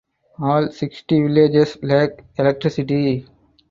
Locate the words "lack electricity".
1.83-3.27